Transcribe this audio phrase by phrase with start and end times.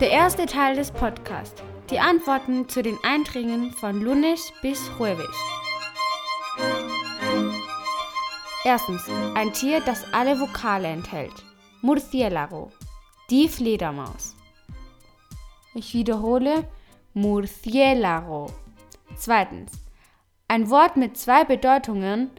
[0.00, 1.62] Der erste Teil des Podcasts.
[1.88, 5.36] Die Antworten zu den Einträgen von Lunes bis Jueves.
[8.64, 9.08] Erstens.
[9.36, 11.44] Ein Tier, das alle Vokale enthält.
[11.80, 12.72] Murciélago.
[13.30, 14.34] Die Fledermaus.
[15.76, 16.68] Ich wiederhole.
[17.14, 18.50] Murciélago.
[19.14, 19.70] Zweitens.
[20.48, 22.32] Ein Wort mit zwei Bedeutungen.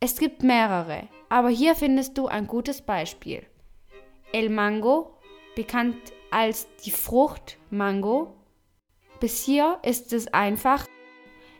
[0.00, 3.46] Es gibt mehrere, aber hier findest du ein gutes Beispiel.
[4.32, 5.16] El Mango,
[5.54, 8.34] bekannt als die Frucht Mango.
[9.20, 10.86] Bis hier ist es einfach.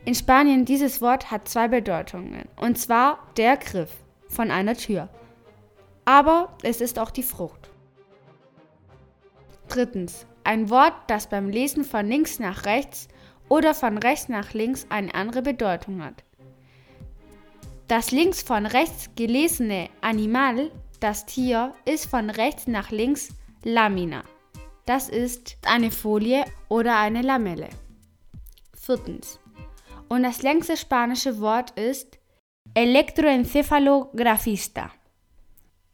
[0.05, 3.91] In Spanien dieses Wort hat zwei Bedeutungen, und zwar der Griff
[4.29, 5.09] von einer Tür.
[6.05, 7.71] Aber es ist auch die Frucht.
[9.69, 10.27] Drittens.
[10.45, 13.09] Ein Wort, das beim Lesen von links nach rechts
[13.51, 16.25] oder von rechts nach links eine andere Bedeutung hat.
[17.87, 23.29] Das links von rechts gelesene Animal, das Tier, ist von rechts nach links
[23.63, 24.25] Lamina.
[24.89, 27.69] Das ist eine Folie oder eine Lamelle.
[28.75, 29.39] Viertens.
[30.09, 32.19] Und das längste spanische Wort ist
[32.73, 34.91] Electroencephalografista.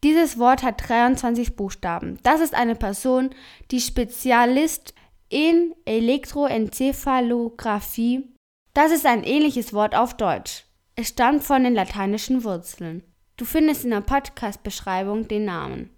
[0.01, 2.19] Dieses Wort hat 23 Buchstaben.
[2.23, 3.35] Das ist eine Person,
[3.69, 4.93] die Spezialist
[5.27, 8.33] in Elektroenzephalographie.
[8.73, 10.63] Das ist ein ähnliches Wort auf Deutsch.
[10.95, 13.03] Es stammt von den lateinischen Wurzeln.
[13.35, 15.94] Du findest in der Podcast-Beschreibung den Namen.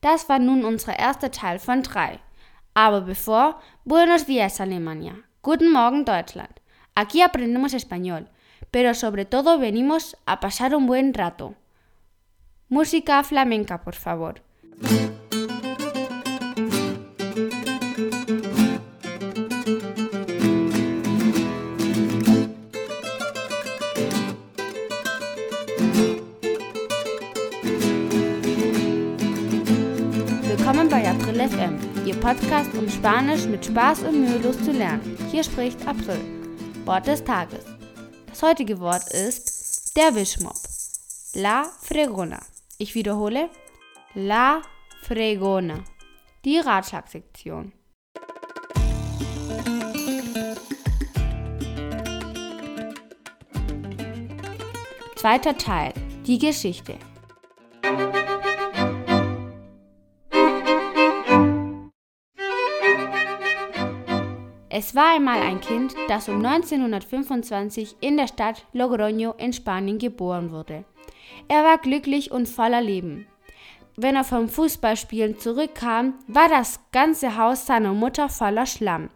[0.00, 2.18] Das war nun unser erster Teil von drei.
[2.74, 5.14] Aber bevor, Buenos días Alemania.
[5.42, 6.60] Guten Morgen Deutschland.
[6.94, 8.28] Aquí aprendemos español,
[8.70, 11.56] pero sobre todo venimos a pasar un buen rato.
[12.68, 14.40] Música flamenca, por favor.
[32.22, 35.18] Podcast, um Spanisch mit Spaß und mühelos zu lernen.
[35.32, 36.20] Hier spricht April.
[36.84, 37.64] Wort des Tages.
[38.28, 40.54] Das heutige Wort ist der Wischmopp.
[41.34, 42.38] La Fregona.
[42.78, 43.50] Ich wiederhole.
[44.14, 44.62] La
[45.02, 45.82] Fregona.
[46.44, 47.72] Die Ratschlagsektion.
[55.16, 55.92] Zweiter Teil.
[56.24, 56.94] Die Geschichte.
[64.94, 70.84] War einmal ein Kind, das um 1925 in der Stadt Logroño in Spanien geboren wurde.
[71.48, 73.26] Er war glücklich und voller Leben.
[73.96, 79.08] Wenn er vom Fußballspielen zurückkam, war das ganze Haus seiner Mutter voller Schlamm.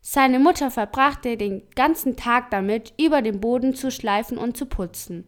[0.00, 5.26] Seine Mutter verbrachte den ganzen Tag damit, über den Boden zu schleifen und zu putzen.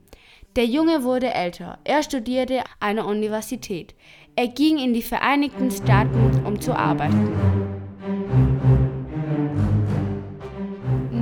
[0.55, 1.79] Der Junge wurde älter.
[1.83, 3.97] Er studierte an der Universität.
[4.37, 7.78] Er ging in die Vereinigten Staaten, um zu arbeiten.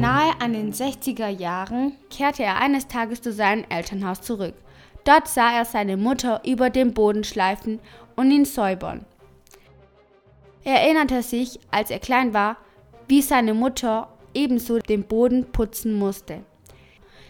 [0.06, 4.54] Nahe an den 60er Jahren kehrte er eines Tages zu seinem Elternhaus zurück.
[5.02, 7.80] Dort sah er seine Mutter über den Boden schleifen
[8.14, 9.04] und ihn säubern.
[10.62, 12.56] Er erinnerte sich, als er klein war,
[13.08, 16.44] wie seine Mutter ebenso den Boden putzen musste.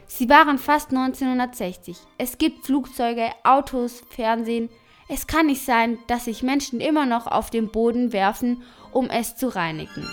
[0.06, 1.96] Sie waren fast 1960.
[2.18, 4.68] Es gibt Flugzeuge, Autos, Fernsehen.
[5.08, 9.34] Es kann nicht sein, dass sich Menschen immer noch auf den Boden werfen, um es
[9.34, 10.06] zu reinigen.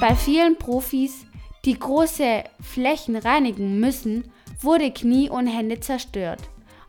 [0.00, 1.26] Bei vielen Profis,
[1.64, 6.40] die große Flächen reinigen müssen, wurde Knie und Hände zerstört.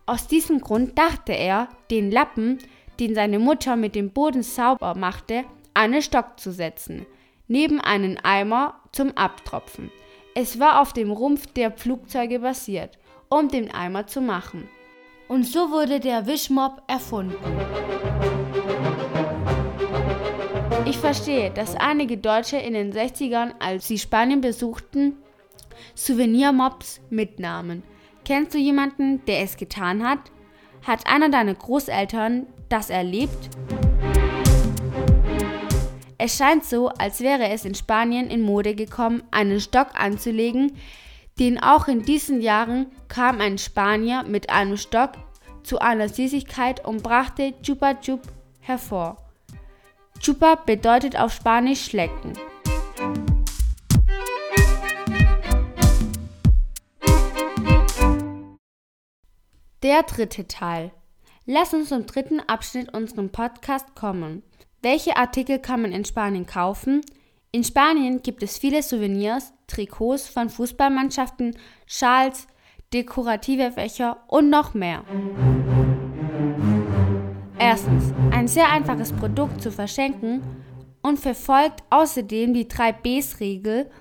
[0.06, 2.60] Aus diesem Grund dachte er, den Lappen,
[3.00, 5.44] den seine Mutter mit dem Boden sauber machte,
[5.74, 7.08] einen Stock zu setzen,
[7.48, 9.90] neben einen Eimer zum Abtropfen.
[10.36, 14.70] Es war auf dem Rumpf der Flugzeuge basiert, um den Eimer zu machen.
[15.28, 17.36] Und so wurde der Wischmopp erfunden.
[20.90, 25.18] Ich verstehe, dass einige Deutsche in den 60ern, als sie Spanien besuchten,
[25.94, 27.84] Souvenirmobs mitnahmen.
[28.26, 30.18] Kennst du jemanden, der es getan hat?
[30.82, 33.52] Hat einer deiner Großeltern das erlebt?
[36.18, 40.76] Es scheint so, als wäre es in Spanien in Mode gekommen, einen Stock anzulegen,
[41.38, 45.12] denn auch in diesen Jahren kam ein Spanier mit einem Stock
[45.62, 48.24] zu einer Süßigkeit und brachte Chupa Chup
[48.62, 49.29] hervor.
[50.20, 52.34] Chupa bedeutet auf Spanisch schlecken.
[59.82, 60.92] Der dritte Teil.
[61.46, 64.44] Lass uns zum dritten Abschnitt unserem Podcast kommen.
[64.82, 67.02] Welche Artikel kann man in Spanien kaufen?
[67.52, 71.58] In Spanien gibt es viele Souvenirs, Trikots von Fußballmannschaften,
[71.88, 72.48] Schals,
[72.94, 75.04] dekorative Fächer und noch mehr.
[77.62, 80.42] Erstens, ein sehr einfaches Produkt zu verschenken
[81.02, 83.92] und verfolgt außerdem die 3 Bs-Regel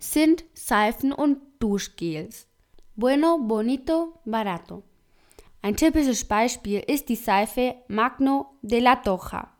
[0.00, 2.48] sind Seifen und Duschgels.
[2.96, 4.82] Bueno, bonito, barato.
[5.62, 9.52] Ein typisches Beispiel ist die Seife Magno de la Toja.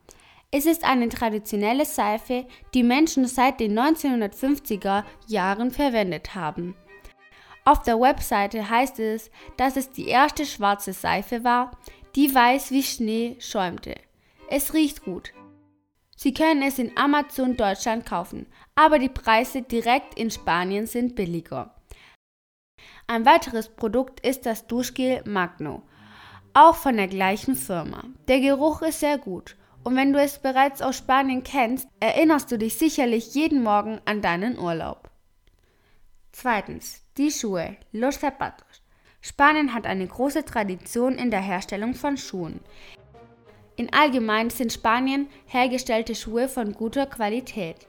[0.51, 6.75] Es ist eine traditionelle Seife, die Menschen seit den 1950er Jahren verwendet haben.
[7.67, 11.71] Auf der Webseite heißt es, dass es die erste schwarze Seife war,
[12.17, 13.93] die weiß wie Schnee schäumte.
[14.49, 15.33] Es riecht gut.
[16.15, 21.75] Sie können es in Amazon Deutschland kaufen, aber die Preise direkt in Spanien sind billiger.
[23.05, 25.83] Ein weiteres Produkt ist das Duschgel Magno,
[26.55, 28.03] auch von der gleichen Firma.
[28.27, 32.57] Der Geruch ist sehr gut und wenn du es bereits aus Spanien kennst, erinnerst du
[32.57, 35.11] dich sicherlich jeden Morgen an deinen Urlaub.
[36.31, 38.81] Zweitens, die Schuhe, los zapatos.
[39.21, 42.59] Spanien hat eine große Tradition in der Herstellung von Schuhen.
[43.75, 47.87] In allgemein sind Spanien hergestellte Schuhe von guter Qualität.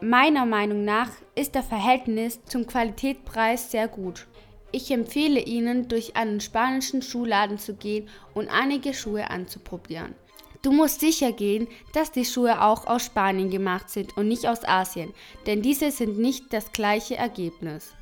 [0.00, 4.26] Meiner Meinung nach ist der Verhältnis zum Qualitätspreis sehr gut.
[4.72, 10.14] Ich empfehle Ihnen, durch einen spanischen Schuhladen zu gehen und einige Schuhe anzuprobieren.
[10.62, 14.64] Du musst sicher gehen, dass die Schuhe auch aus Spanien gemacht sind und nicht aus
[14.64, 15.14] Asien,
[15.46, 17.95] denn diese sind nicht das gleiche Ergebnis.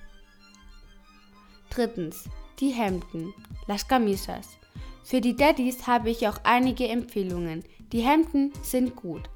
[1.75, 2.29] Drittens,
[2.61, 3.35] die Hemden,
[3.67, 4.59] las camisas.
[5.03, 7.65] Für die Daddys habe ich auch einige Empfehlungen.
[7.93, 9.29] Die Hemden sind gut.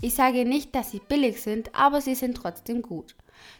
[0.00, 3.14] Ich sage nicht, dass sie billig sind, aber sie sind trotzdem gut.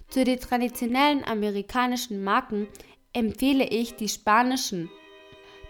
[0.08, 2.68] Zu den traditionellen amerikanischen Marken
[3.12, 4.88] empfehle ich die spanischen.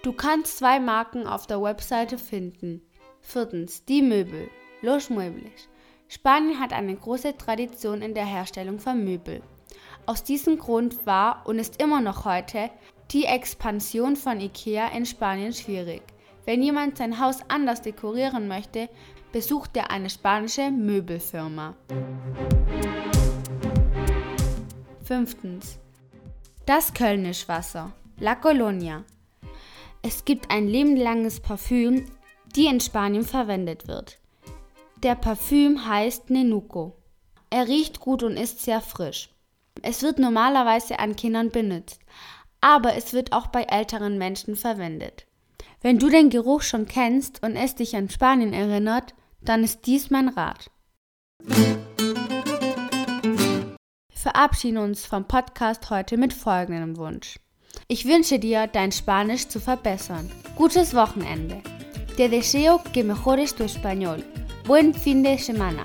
[0.04, 2.82] Du kannst zwei Marken auf der Webseite finden.
[3.20, 4.48] Viertens, die Möbel.
[4.82, 5.68] Los Muebles.
[6.06, 9.42] Spanien hat eine große Tradition in der Herstellung von Möbel.
[10.04, 12.70] Aus diesem Grund war und ist immer noch heute
[13.12, 16.02] die Expansion von IKEA in Spanien schwierig.
[16.44, 18.88] Wenn jemand sein Haus anders dekorieren möchte,
[19.30, 21.76] besucht er eine spanische Möbelfirma.
[25.04, 25.78] Fünftens.
[26.66, 27.92] Das Kölnischwasser.
[28.18, 29.04] La Colonia.
[30.02, 32.06] Es gibt ein lebenlanges Parfüm,
[32.56, 34.18] die in Spanien verwendet wird.
[35.02, 36.96] Der Parfüm heißt Nenuco.
[37.50, 39.31] Er riecht gut und ist sehr frisch.
[39.82, 42.00] Es wird normalerweise an Kindern benutzt,
[42.60, 45.26] aber es wird auch bei älteren Menschen verwendet.
[45.80, 50.10] Wenn du den Geruch schon kennst und es dich an Spanien erinnert, dann ist dies
[50.10, 50.70] mein Rat.
[51.44, 51.76] Wir
[54.12, 57.40] verabschieden uns vom Podcast heute mit folgendem Wunsch.
[57.88, 60.30] Ich wünsche dir, dein Spanisch zu verbessern.
[60.54, 61.60] Gutes Wochenende.
[62.16, 64.22] Te deseo que mejores tu español.
[64.64, 65.82] Buen fin de semana.